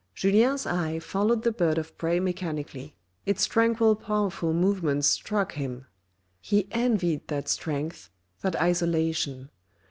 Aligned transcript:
Julien's 0.15 0.65
eye 0.65 0.97
followed 0.97 1.43
the 1.43 1.51
bird 1.51 1.77
of 1.77 1.95
prey 1.95 2.19
mechanically. 2.19 2.95
Its 3.27 3.45
tranquil 3.45 3.95
powerful 3.95 4.51
movements 4.51 5.07
struck 5.07 5.51
him. 5.51 5.85
He 6.39 6.67
envied 6.71 7.27
that 7.27 7.47
strength, 7.47 8.09
that 8.41 8.55
isolation. 8.55 9.51